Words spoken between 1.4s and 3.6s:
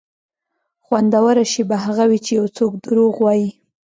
شېبه هغه وي چې یو څوک دروغ وایي.